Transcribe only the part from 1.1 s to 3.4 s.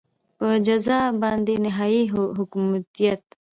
باندې نهایي محکومیت.